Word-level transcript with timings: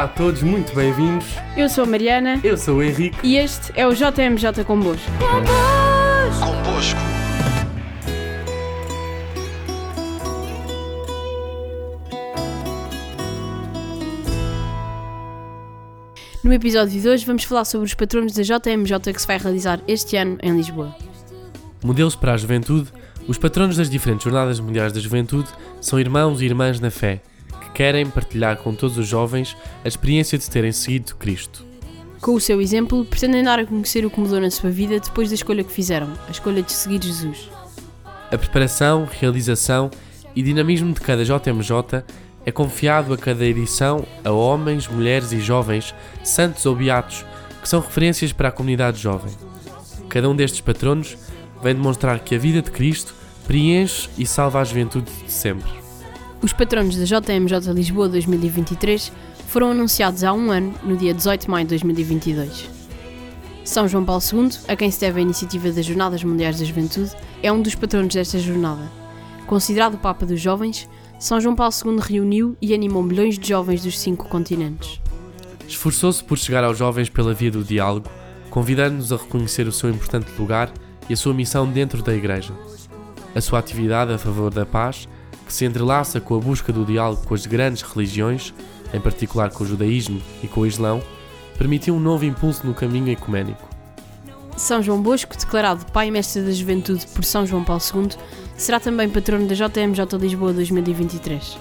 Olá 0.00 0.06
a 0.06 0.14
todos, 0.14 0.42
muito 0.42 0.74
bem-vindos. 0.74 1.26
Eu 1.54 1.68
sou 1.68 1.84
a 1.84 1.86
Mariana 1.86 2.40
Eu 2.42 2.56
sou 2.56 2.78
o 2.78 2.82
Henrique. 2.82 3.18
e 3.22 3.36
este 3.36 3.70
é 3.78 3.86
o 3.86 3.92
JMJ 3.92 4.64
Convosco. 4.66 5.04
Convosco. 6.40 6.98
No 16.42 16.50
episódio 16.54 16.98
de 16.98 17.06
hoje 17.06 17.26
vamos 17.26 17.44
falar 17.44 17.66
sobre 17.66 17.86
os 17.86 17.92
patronos 17.92 18.32
da 18.32 18.42
JMJ 18.42 19.12
que 19.12 19.20
se 19.20 19.26
vai 19.26 19.36
realizar 19.36 19.82
este 19.86 20.16
ano 20.16 20.38
em 20.42 20.56
Lisboa. 20.56 20.96
Modelos 21.84 22.16
para 22.16 22.32
a 22.32 22.36
juventude, 22.38 22.90
os 23.28 23.36
patronos 23.36 23.76
das 23.76 23.90
diferentes 23.90 24.24
Jornadas 24.24 24.60
Mundiais 24.60 24.94
da 24.94 24.98
Juventude 24.98 25.50
são 25.78 26.00
irmãos 26.00 26.40
e 26.40 26.46
irmãs 26.46 26.80
na 26.80 26.90
fé, 26.90 27.20
que 27.70 27.76
querem 27.76 28.06
partilhar 28.06 28.56
com 28.58 28.74
todos 28.74 28.98
os 28.98 29.06
jovens 29.06 29.56
a 29.84 29.88
experiência 29.88 30.36
de 30.36 30.48
terem 30.48 30.72
seguido 30.72 31.16
Cristo. 31.16 31.64
Com 32.20 32.34
o 32.34 32.40
seu 32.40 32.60
exemplo, 32.60 33.04
pretendem 33.04 33.42
dar 33.42 33.58
a 33.58 33.66
conhecer 33.66 34.04
o 34.04 34.10
que 34.10 34.20
mudou 34.20 34.40
na 34.40 34.50
sua 34.50 34.70
vida 34.70 35.00
depois 35.00 35.30
da 35.30 35.34
escolha 35.34 35.64
que 35.64 35.72
fizeram, 35.72 36.12
a 36.28 36.30
escolha 36.30 36.62
de 36.62 36.72
seguir 36.72 37.02
Jesus. 37.02 37.48
A 38.30 38.36
preparação, 38.36 39.08
realização 39.10 39.90
e 40.36 40.42
dinamismo 40.42 40.92
de 40.92 41.00
cada 41.00 41.24
JMJ 41.24 42.04
é 42.44 42.52
confiado 42.52 43.12
a 43.12 43.18
cada 43.18 43.44
edição 43.44 44.04
a 44.24 44.30
homens, 44.30 44.86
mulheres 44.86 45.32
e 45.32 45.40
jovens, 45.40 45.94
santos 46.22 46.66
ou 46.66 46.76
beatos, 46.76 47.24
que 47.62 47.68
são 47.68 47.80
referências 47.80 48.32
para 48.32 48.48
a 48.48 48.52
comunidade 48.52 49.00
jovem. 49.00 49.32
Cada 50.08 50.28
um 50.28 50.36
destes 50.36 50.60
patronos 50.60 51.16
vem 51.62 51.74
demonstrar 51.74 52.20
que 52.20 52.34
a 52.34 52.38
vida 52.38 52.62
de 52.62 52.70
Cristo 52.70 53.14
preenche 53.46 54.08
e 54.16 54.26
salva 54.26 54.60
a 54.60 54.64
juventude 54.64 55.10
de 55.24 55.32
sempre. 55.32 55.70
Os 56.42 56.54
patronos 56.54 56.96
da 56.96 57.04
JMJ 57.04 57.70
Lisboa 57.74 58.08
2023 58.08 59.12
foram 59.46 59.72
anunciados 59.72 60.24
há 60.24 60.32
um 60.32 60.50
ano, 60.50 60.74
no 60.82 60.96
dia 60.96 61.12
18 61.12 61.42
de 61.42 61.50
maio 61.50 61.66
de 61.66 61.70
2022. 61.70 62.70
São 63.62 63.86
João 63.86 64.06
Paulo 64.06 64.22
II, 64.32 64.48
a 64.66 64.74
quem 64.74 64.90
se 64.90 65.00
deve 65.00 65.18
a 65.18 65.22
iniciativa 65.22 65.70
das 65.70 65.84
Jornadas 65.84 66.24
Mundiais 66.24 66.58
da 66.58 66.64
Juventude, 66.64 67.12
é 67.42 67.52
um 67.52 67.60
dos 67.60 67.74
patronos 67.74 68.14
desta 68.14 68.38
jornada. 68.38 68.80
Considerado 69.46 69.94
o 69.94 69.98
Papa 69.98 70.24
dos 70.24 70.40
Jovens, 70.40 70.88
São 71.18 71.38
João 71.38 71.54
Paulo 71.54 71.74
II 71.84 71.98
reuniu 72.00 72.56
e 72.60 72.72
animou 72.72 73.02
milhões 73.02 73.38
de 73.38 73.46
jovens 73.46 73.82
dos 73.82 73.98
cinco 73.98 74.26
continentes. 74.26 74.98
Esforçou-se 75.68 76.24
por 76.24 76.38
chegar 76.38 76.64
aos 76.64 76.78
jovens 76.78 77.10
pela 77.10 77.34
via 77.34 77.50
do 77.50 77.62
diálogo, 77.62 78.08
convidando-nos 78.48 79.12
a 79.12 79.16
reconhecer 79.16 79.68
o 79.68 79.72
seu 79.72 79.90
importante 79.90 80.30
lugar 80.38 80.72
e 81.06 81.12
a 81.12 81.16
sua 81.18 81.34
missão 81.34 81.70
dentro 81.70 82.02
da 82.02 82.14
Igreja. 82.14 82.54
A 83.34 83.42
sua 83.42 83.58
atividade 83.58 84.10
a 84.10 84.18
favor 84.18 84.50
da 84.50 84.64
paz, 84.64 85.06
que 85.50 85.54
se 85.56 85.64
entrelaça 85.64 86.20
com 86.20 86.36
a 86.36 86.38
busca 86.38 86.72
do 86.72 86.84
diálogo 86.84 87.26
com 87.26 87.34
as 87.34 87.44
grandes 87.44 87.82
religiões, 87.82 88.54
em 88.94 89.00
particular 89.00 89.50
com 89.50 89.64
o 89.64 89.66
judaísmo 89.66 90.22
e 90.44 90.46
com 90.46 90.60
o 90.60 90.66
islão, 90.66 91.02
permitiu 91.58 91.92
um 91.92 91.98
novo 91.98 92.24
impulso 92.24 92.64
no 92.64 92.72
caminho 92.72 93.08
ecuménico. 93.08 93.68
São 94.56 94.80
João 94.80 95.02
Bosco, 95.02 95.36
declarado 95.36 95.84
Pai 95.86 96.06
e 96.06 96.10
Mestre 96.12 96.42
da 96.42 96.52
Juventude 96.52 97.04
por 97.08 97.24
São 97.24 97.44
João 97.44 97.64
Paulo 97.64 97.82
II, 97.92 98.10
será 98.56 98.78
também 98.78 99.10
patrono 99.10 99.48
da 99.48 99.54
JMJ 99.56 100.16
Lisboa 100.20 100.52
2023. 100.52 101.58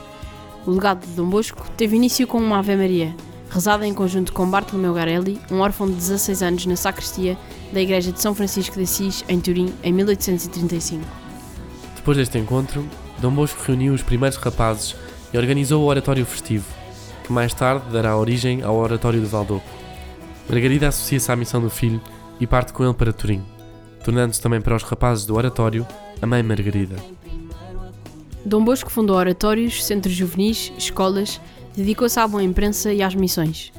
O 0.67 0.71
legado 0.71 1.03
de 1.03 1.13
Dom 1.13 1.27
Bosco 1.27 1.67
teve 1.75 1.95
início 1.95 2.27
com 2.27 2.37
uma 2.37 2.59
Ave 2.59 2.75
Maria, 2.75 3.15
rezada 3.49 3.87
em 3.87 3.93
conjunto 3.93 4.33
com 4.33 4.47
Bartolomeu 4.47 4.93
Garelli, 4.93 5.41
um 5.49 5.61
órfão 5.61 5.87
de 5.87 5.95
16 5.95 6.43
anos 6.43 6.65
na 6.67 6.75
sacristia 6.75 7.35
da 7.73 7.81
Igreja 7.81 8.11
de 8.11 8.21
São 8.21 8.35
Francisco 8.35 8.75
de 8.75 8.83
Assis, 8.83 9.25
em 9.27 9.39
Turim, 9.39 9.73
em 9.81 9.91
1835. 9.91 11.03
Depois 11.95 12.17
deste 12.17 12.37
encontro, 12.37 12.85
Dom 13.21 13.31
Bosco 13.31 13.61
reuniu 13.65 13.93
os 13.93 14.01
primeiros 14.01 14.37
rapazes 14.37 14.95
e 15.33 15.37
organizou 15.37 15.83
o 15.83 15.87
Oratório 15.87 16.25
Festivo, 16.25 16.65
que 17.23 17.33
mais 17.33 17.53
tarde 17.53 17.91
dará 17.91 18.15
origem 18.15 18.63
ao 18.63 18.75
Oratório 18.77 19.19
de 19.19 19.25
Valdoco. 19.25 19.67
Margarida 20.49 20.87
associa-se 20.87 21.29
à 21.31 21.35
missão 21.35 21.61
do 21.61 21.69
filho 21.69 22.01
e 22.39 22.47
parte 22.47 22.71
com 22.71 22.83
ele 22.83 22.93
para 22.93 23.11
Turim, 23.11 23.43
tornando-se 24.03 24.41
também 24.41 24.61
para 24.61 24.75
os 24.75 24.83
rapazes 24.83 25.25
do 25.25 25.35
Oratório 25.35 25.85
a 26.21 26.25
Mãe 26.25 26.41
Margarida. 26.41 26.95
Dom 28.45 28.63
Bosco 28.63 28.89
fundou 28.89 29.17
oratórios, 29.17 29.83
centros 29.83 30.15
juvenis, 30.15 30.71
escolas, 30.77 31.41
dedicou-se 31.75 32.19
à 32.19 32.25
boa 32.25 32.41
imprensa 32.41 32.93
e 32.93 33.03
às 33.03 33.13
missões. 33.13 33.73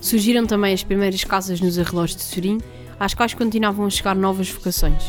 Surgiram 0.00 0.44
também 0.44 0.74
as 0.74 0.82
primeiras 0.82 1.22
casas 1.22 1.60
nos 1.60 1.78
arredores 1.78 2.16
de 2.16 2.24
Turim, 2.24 2.58
às 2.98 3.14
quais 3.14 3.32
continuavam 3.32 3.86
a 3.86 3.90
chegar 3.90 4.16
novas 4.16 4.50
vocações. 4.50 5.04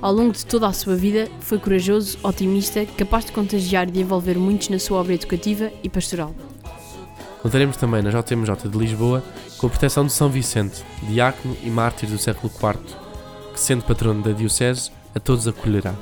Ao 0.00 0.12
longo 0.12 0.32
de 0.32 0.46
toda 0.46 0.68
a 0.68 0.72
sua 0.72 0.94
vida, 0.94 1.28
foi 1.40 1.58
corajoso, 1.58 2.18
otimista, 2.22 2.86
capaz 2.96 3.24
de 3.24 3.32
contagiar 3.32 3.88
e 3.88 3.90
de 3.90 4.00
envolver 4.00 4.38
muitos 4.38 4.68
na 4.68 4.78
sua 4.78 5.00
obra 5.00 5.14
educativa 5.14 5.72
e 5.82 5.88
pastoral. 5.88 6.32
Contaremos 7.42 7.76
também 7.76 8.00
na 8.00 8.10
JMJ 8.10 8.68
de 8.68 8.78
Lisboa 8.78 9.24
com 9.58 9.66
a 9.66 9.70
proteção 9.70 10.06
de 10.06 10.12
São 10.12 10.28
Vicente, 10.28 10.84
diácono 11.02 11.56
e 11.64 11.68
mártir 11.68 12.08
do 12.08 12.16
século 12.16 12.52
IV, 12.52 12.78
que, 13.52 13.58
sendo 13.58 13.82
patrono 13.84 14.22
da 14.22 14.30
Diocese, 14.30 14.92
a 15.16 15.18
todos 15.18 15.48
acolherá. 15.48 15.94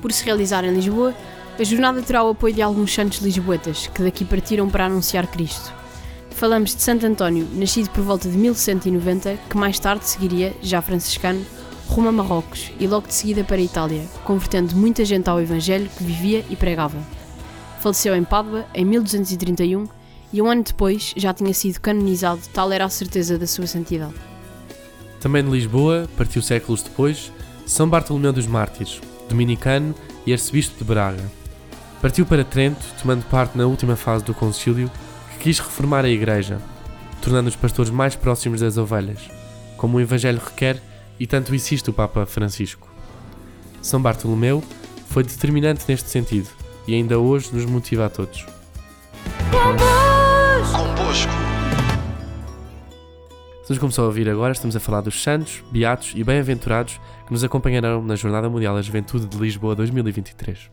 Por 0.00 0.10
se 0.10 0.24
realizar 0.24 0.64
em 0.64 0.72
Lisboa, 0.72 1.14
a 1.58 1.64
jornada 1.64 2.00
terá 2.00 2.24
o 2.24 2.30
apoio 2.30 2.54
de 2.54 2.62
alguns 2.62 2.94
santos 2.94 3.18
lisboetas, 3.18 3.86
que 3.88 4.02
daqui 4.02 4.24
partiram 4.24 4.68
para 4.70 4.86
anunciar 4.86 5.26
Cristo. 5.26 5.74
Falamos 6.30 6.74
de 6.74 6.80
Santo 6.80 7.04
António, 7.04 7.46
nascido 7.52 7.90
por 7.90 8.02
volta 8.02 8.30
de 8.30 8.38
1190, 8.38 9.36
que 9.50 9.56
mais 9.58 9.78
tarde 9.78 10.06
seguiria, 10.06 10.54
já 10.62 10.80
franciscano, 10.80 11.44
rumo 11.98 12.10
a 12.10 12.12
Marrocos 12.12 12.70
e 12.78 12.86
logo 12.86 13.08
de 13.08 13.14
seguida 13.14 13.42
para 13.42 13.56
a 13.56 13.60
Itália, 13.60 14.04
convertendo 14.22 14.76
muita 14.76 15.04
gente 15.04 15.28
ao 15.28 15.40
Evangelho 15.40 15.90
que 15.98 16.04
vivia 16.04 16.44
e 16.48 16.54
pregava. 16.54 16.96
Faleceu 17.80 18.14
em 18.14 18.22
Pádua 18.22 18.66
em 18.72 18.84
1231 18.84 19.88
e 20.32 20.40
um 20.40 20.48
ano 20.48 20.62
depois 20.62 21.12
já 21.16 21.34
tinha 21.34 21.52
sido 21.52 21.80
canonizado, 21.80 22.40
tal 22.54 22.70
era 22.70 22.84
a 22.84 22.88
certeza 22.88 23.36
da 23.36 23.48
sua 23.48 23.66
santidade. 23.66 24.14
Também 25.20 25.42
de 25.42 25.50
Lisboa, 25.50 26.08
partiu 26.16 26.40
séculos 26.40 26.84
depois, 26.84 27.32
São 27.66 27.88
Bartolomeu 27.88 28.32
dos 28.32 28.46
Mártires, 28.46 29.00
dominicano 29.28 29.92
e 30.24 30.32
arcebispo 30.32 30.78
de 30.78 30.84
Braga. 30.84 31.24
Partiu 32.00 32.24
para 32.24 32.44
Trento, 32.44 32.86
tomando 33.02 33.24
parte 33.24 33.58
na 33.58 33.66
última 33.66 33.96
fase 33.96 34.24
do 34.24 34.32
concílio, 34.32 34.88
que 35.32 35.38
quis 35.38 35.58
reformar 35.58 36.04
a 36.04 36.08
Igreja, 36.08 36.60
tornando 37.20 37.48
os 37.48 37.56
pastores 37.56 37.90
mais 37.90 38.14
próximos 38.14 38.60
das 38.60 38.76
ovelhas, 38.76 39.28
como 39.76 39.98
o 39.98 40.00
Evangelho 40.00 40.40
requer 40.44 40.80
e 41.18 41.26
tanto 41.26 41.54
insiste 41.54 41.90
o 41.90 41.92
Papa 41.92 42.26
Francisco. 42.26 42.88
São 43.82 44.00
Bartolomeu 44.00 44.62
foi 45.08 45.22
determinante 45.22 45.84
neste 45.88 46.08
sentido 46.10 46.48
e 46.86 46.94
ainda 46.94 47.18
hoje 47.18 47.50
nos 47.52 47.64
motiva 47.64 48.06
a 48.06 48.08
todos. 48.08 48.46
Convosco. 49.50 51.32
Se 53.62 53.72
nos 53.72 53.78
começou 53.78 54.04
a 54.04 54.06
ouvir 54.06 54.30
agora, 54.30 54.52
estamos 54.52 54.74
a 54.74 54.80
falar 54.80 55.02
dos 55.02 55.22
santos, 55.22 55.62
beatos 55.70 56.12
e 56.16 56.24
bem-aventurados 56.24 56.98
que 57.26 57.32
nos 57.32 57.44
acompanharão 57.44 58.02
na 58.02 58.16
Jornada 58.16 58.48
Mundial 58.48 58.74
da 58.74 58.80
Juventude 58.80 59.26
de 59.26 59.36
Lisboa 59.36 59.74
2023. 59.74 60.70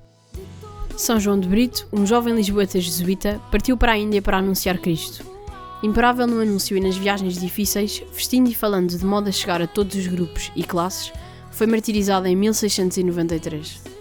São 0.96 1.20
João 1.20 1.38
de 1.38 1.48
Brito, 1.50 1.86
um 1.92 2.06
jovem 2.06 2.34
lisboeta 2.34 2.80
jesuíta, 2.80 3.42
partiu 3.52 3.76
para 3.76 3.92
a 3.92 3.98
Índia 3.98 4.22
para 4.22 4.38
anunciar 4.38 4.78
Cristo. 4.78 5.35
Imparável 5.84 6.26
no 6.26 6.40
anúncio 6.40 6.78
e 6.78 6.80
nas 6.80 6.96
viagens 6.96 7.40
difíceis, 7.40 8.02
vestindo 8.14 8.50
e 8.50 8.56
falando 8.56 8.98
de 8.98 9.06
modo 9.06 9.30
a 9.30 9.32
chegar 9.32 9.62
a 9.62 9.68
todos 9.68 9.96
os 9.96 10.08
grupos 10.08 10.52
e 10.56 10.64
classes, 10.64 11.12
foi 11.52 11.68
martirizado 11.68 12.28
em 12.28 12.36
1693. 12.36 13.96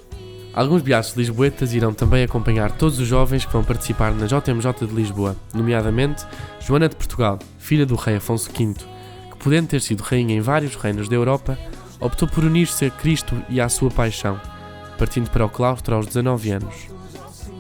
Alguns 0.54 0.82
beatos 0.82 1.14
lisboetas 1.14 1.74
irão 1.74 1.92
também 1.92 2.22
acompanhar 2.22 2.70
todos 2.70 3.00
os 3.00 3.08
jovens 3.08 3.44
que 3.44 3.52
vão 3.52 3.64
participar 3.64 4.14
na 4.14 4.26
JMJ 4.26 4.86
de 4.86 4.94
Lisboa, 4.94 5.36
nomeadamente 5.52 6.24
Joana 6.60 6.88
de 6.88 6.94
Portugal, 6.94 7.40
filha 7.58 7.84
do 7.84 7.96
rei 7.96 8.16
Afonso 8.16 8.48
V, 8.50 8.74
que 8.74 9.38
podendo 9.38 9.66
ter 9.66 9.80
sido 9.80 10.02
rainha 10.02 10.36
em 10.36 10.40
vários 10.40 10.76
reinos 10.76 11.08
da 11.08 11.16
Europa, 11.16 11.58
optou 12.00 12.28
por 12.28 12.44
unir-se 12.44 12.84
a 12.84 12.90
Cristo 12.90 13.34
e 13.48 13.60
à 13.60 13.68
sua 13.68 13.90
paixão, 13.90 14.40
partindo 14.96 15.28
para 15.28 15.44
o 15.44 15.50
claustro 15.50 15.96
aos 15.96 16.06
19 16.06 16.50
anos. 16.50 16.74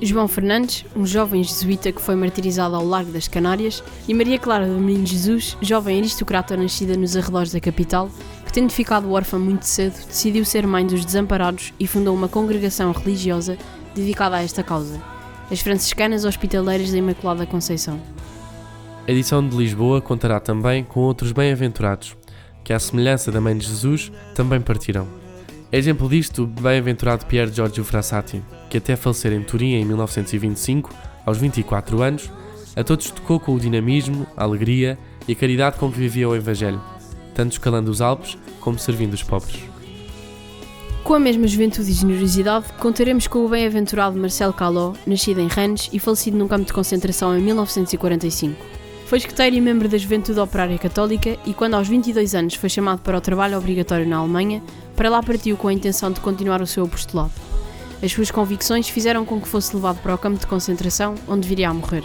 João 0.02 0.28
Fernandes, 0.28 0.84
um 0.94 1.06
jovem 1.06 1.42
jesuíta 1.42 1.92
que 1.92 2.00
foi 2.00 2.14
martirizado 2.14 2.74
ao 2.74 2.84
largo 2.84 3.12
das 3.12 3.28
Canárias, 3.28 3.82
e 4.08 4.12
Maria 4.12 4.38
Clara 4.38 4.66
do 4.66 4.78
Menino 4.78 5.06
Jesus, 5.06 5.56
jovem 5.62 5.98
aristocrata 5.98 6.56
nascida 6.56 6.96
nos 6.96 7.16
arredores 7.16 7.52
da 7.52 7.60
capital, 7.60 8.10
que 8.44 8.52
tendo 8.52 8.72
ficado 8.72 9.10
órfã 9.12 9.38
muito 9.38 9.64
cedo, 9.64 9.94
decidiu 10.06 10.44
ser 10.44 10.66
mãe 10.66 10.86
dos 10.86 11.04
desamparados 11.04 11.72
e 11.78 11.86
fundou 11.86 12.14
uma 12.14 12.28
congregação 12.28 12.92
religiosa 12.92 13.56
dedicada 13.94 14.36
a 14.36 14.42
esta 14.42 14.62
causa, 14.62 15.00
as 15.50 15.60
Franciscanas 15.60 16.24
Hospitaleiras 16.24 16.90
da 16.90 16.98
Imaculada 16.98 17.46
Conceição. 17.46 17.98
A 19.06 19.12
edição 19.12 19.46
de 19.46 19.56
Lisboa 19.56 20.00
contará 20.00 20.40
também 20.40 20.82
com 20.82 21.00
outros 21.00 21.30
bem-aventurados, 21.32 22.16
que, 22.62 22.72
à 22.72 22.78
semelhança 22.78 23.30
da 23.30 23.40
Mãe 23.40 23.56
de 23.56 23.66
Jesus, 23.66 24.10
também 24.34 24.60
partirão. 24.60 25.23
Exemplo 25.76 26.08
disto 26.08 26.46
bem-aventurado 26.46 27.26
Pier 27.26 27.52
Giorgio 27.52 27.82
Frassati, 27.82 28.40
que 28.70 28.78
até 28.78 28.94
falecer 28.94 29.32
em 29.32 29.42
Turim 29.42 29.72
em 29.72 29.84
1925, 29.84 30.88
aos 31.26 31.36
24 31.36 32.00
anos, 32.00 32.30
a 32.76 32.84
todos 32.84 33.10
tocou 33.10 33.40
com 33.40 33.56
o 33.56 33.58
dinamismo, 33.58 34.24
a 34.36 34.44
alegria 34.44 34.96
e 35.26 35.32
a 35.32 35.34
caridade 35.34 35.76
com 35.76 35.90
que 35.90 35.98
vivia 35.98 36.28
o 36.28 36.36
Evangelho, 36.36 36.80
tanto 37.34 37.54
escalando 37.54 37.90
os 37.90 38.00
Alpes 38.00 38.38
como 38.60 38.78
servindo 38.78 39.14
os 39.14 39.24
pobres. 39.24 39.64
Com 41.02 41.14
a 41.14 41.18
mesma 41.18 41.48
juventude 41.48 41.90
e 41.90 41.92
generosidade, 41.92 42.66
contaremos 42.78 43.26
com 43.26 43.44
o 43.44 43.48
bem-aventurado 43.48 44.16
Marcelo 44.16 44.52
Caló, 44.52 44.92
nascido 45.04 45.40
em 45.40 45.48
Rennes 45.48 45.90
e 45.92 45.98
falecido 45.98 46.36
num 46.38 46.46
campo 46.46 46.66
de 46.66 46.72
concentração 46.72 47.36
em 47.36 47.42
1945. 47.42 48.64
Foi 49.06 49.18
escoteiro 49.18 49.56
e 49.56 49.60
membro 49.60 49.88
da 49.88 49.98
Juventude 49.98 50.40
Operária 50.40 50.78
Católica 50.78 51.36
e, 51.44 51.52
quando 51.52 51.74
aos 51.74 51.86
22 51.86 52.34
anos 52.34 52.54
foi 52.54 52.70
chamado 52.70 53.00
para 53.00 53.18
o 53.18 53.20
trabalho 53.20 53.58
obrigatório 53.58 54.08
na 54.08 54.16
Alemanha, 54.16 54.62
para 54.96 55.10
lá 55.10 55.22
partiu 55.22 55.56
com 55.56 55.68
a 55.68 55.72
intenção 55.72 56.10
de 56.10 56.20
continuar 56.20 56.62
o 56.62 56.66
seu 56.66 56.84
apostolado. 56.84 57.32
As 58.02 58.12
suas 58.12 58.30
convicções 58.30 58.88
fizeram 58.88 59.24
com 59.24 59.40
que 59.40 59.48
fosse 59.48 59.74
levado 59.74 60.00
para 60.02 60.14
o 60.14 60.18
campo 60.18 60.38
de 60.38 60.46
concentração, 60.46 61.14
onde 61.26 61.48
viria 61.48 61.70
a 61.70 61.74
morrer. 61.74 62.04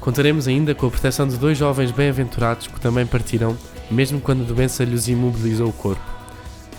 Contaremos 0.00 0.46
ainda 0.46 0.74
com 0.74 0.86
a 0.86 0.90
proteção 0.90 1.26
de 1.26 1.36
dois 1.36 1.58
jovens 1.58 1.90
bem-aventurados 1.90 2.66
que 2.68 2.80
também 2.80 3.06
partiram, 3.06 3.56
mesmo 3.90 4.20
quando 4.20 4.42
a 4.42 4.46
doença 4.46 4.84
lhes 4.84 5.08
imobilizou 5.08 5.68
o 5.68 5.72
corpo. 5.72 6.02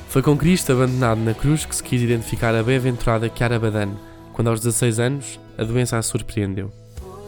Foi 0.10 0.22
com 0.22 0.38
Cristo 0.38 0.72
abandonado 0.72 1.20
na 1.20 1.34
cruz 1.34 1.66
que 1.66 1.76
se 1.76 1.84
quis 1.84 2.02
identificar 2.02 2.56
a 2.56 2.64
bem-aventurada 2.64 3.30
Chiara 3.34 3.60
Badan, 3.60 3.92
quando 4.34 4.50
aos 4.50 4.62
16 4.62 5.00
anos 5.00 5.40
a 5.58 5.64
doença 5.64 5.98
a 5.98 6.02
surpreendeu. 6.02 6.72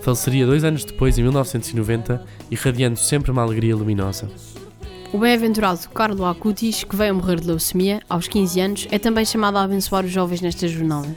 Faleceria 0.02 0.46
dois 0.46 0.64
anos 0.64 0.86
depois, 0.86 1.18
em 1.18 1.24
1990, 1.24 2.26
irradiando 2.50 2.98
sempre 2.98 3.30
uma 3.30 3.42
alegria 3.42 3.76
luminosa. 3.76 4.30
O 5.12 5.18
bem-aventurado 5.18 5.90
Carlo 5.90 6.24
Acutis, 6.24 6.84
que 6.84 6.96
veio 6.96 7.10
a 7.10 7.14
morrer 7.16 7.40
de 7.40 7.48
leucemia 7.48 8.00
aos 8.08 8.28
15 8.28 8.60
anos, 8.60 8.88
é 8.92 9.00
também 9.00 9.26
chamado 9.26 9.58
a 9.58 9.64
abençoar 9.64 10.06
os 10.06 10.12
jovens 10.12 10.40
nesta 10.40 10.68
jornada. 10.68 11.08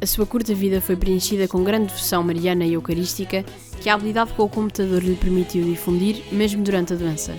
A 0.00 0.06
sua 0.06 0.24
curta 0.24 0.54
vida 0.54 0.80
foi 0.80 0.94
preenchida 0.94 1.48
com 1.48 1.64
grande 1.64 1.86
devoção 1.88 2.22
mariana 2.22 2.64
e 2.64 2.74
eucarística 2.74 3.44
que 3.80 3.88
a 3.88 3.94
habilidade 3.94 4.32
com 4.34 4.44
o 4.44 4.48
computador 4.48 5.02
lhe 5.02 5.16
permitiu 5.16 5.64
difundir, 5.64 6.22
mesmo 6.30 6.62
durante 6.62 6.92
a 6.92 6.96
doença. 6.96 7.34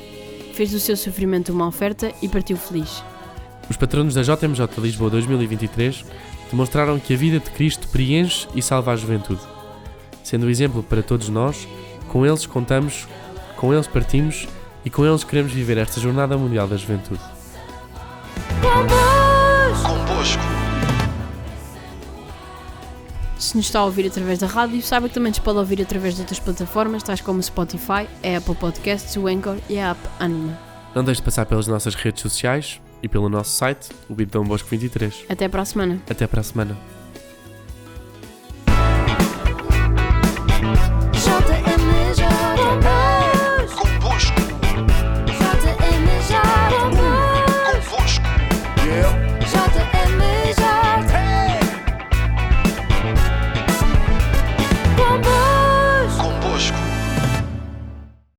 Fez 0.54 0.72
do 0.72 0.82
seu 0.82 0.98
sofrimento 0.98 1.54
uma 1.54 1.68
oferta 1.68 2.12
e 2.22 2.28
partiu 2.28 2.58
feliz. 2.58 3.02
Os 3.70 3.78
patronos 3.78 4.16
da 4.16 4.22
JMJ 4.22 4.68
Lisboa 4.80 5.10
2023 5.10 6.04
demonstraram 6.52 7.00
que 7.00 7.14
a 7.14 7.18
vida 7.18 7.40
de 7.40 7.50
Cristo 7.52 7.88
preenche 7.88 8.50
e 8.54 8.62
salva 8.62 8.92
a 8.92 8.98
juventude. 8.98 9.42
Sendo 10.26 10.46
um 10.46 10.50
exemplo 10.50 10.84
para 10.84 11.02
todos 11.02 11.30
nós, 11.30 11.66
com 12.10 12.26
eles 12.26 12.46
contamos, 12.46 13.08
com 13.56 13.74
eles 13.74 13.88
partimos 13.88 14.46
e 14.84 14.90
com 14.90 15.06
eles 15.06 15.24
queremos 15.24 15.52
viver 15.52 15.78
esta 15.78 16.00
Jornada 16.00 16.38
Mundial 16.38 16.68
da 16.68 16.78
Juventude. 16.78 17.22
Convosco. 18.62 20.44
Se 23.38 23.56
nos 23.56 23.68
está 23.68 23.80
a 23.80 23.86
ouvir 23.86 24.06
através 24.06 24.40
da 24.40 24.48
rádio, 24.48 24.82
saiba 24.82 25.08
que 25.08 25.14
também 25.14 25.32
nos 25.32 25.40
pode 25.40 25.58
ouvir 25.58 25.82
através 25.82 26.16
de 26.16 26.22
outras 26.22 26.40
plataformas, 26.40 27.02
tais 27.02 27.22
como 27.22 27.40
o 27.40 27.44
Spotify, 27.44 28.08
a 28.24 28.38
Apple 28.38 28.56
Podcasts, 28.56 29.16
o 29.16 29.28
Anchor 29.28 29.58
e 29.70 29.80
a 29.80 29.92
app 29.92 30.00
Anima. 30.20 30.60
Não 30.94 31.04
deixe 31.04 31.22
de 31.22 31.26
passar 31.26 31.46
pelas 31.46 31.66
nossas 31.66 31.96
redes 31.96 32.22
sociais 32.22 32.82
e 33.02 33.08
pelo 33.08 33.30
nosso 33.30 33.52
site, 33.52 33.90
o 34.10 34.14
Bidão 34.14 34.44
Bosco 34.44 34.68
23. 34.70 35.26
Até 35.30 35.48
para 35.48 35.62
a 35.62 35.66
semana. 35.66 36.02
Até 36.10 36.28
para 36.28 36.42
a 36.42 36.44
semana. 36.44 36.78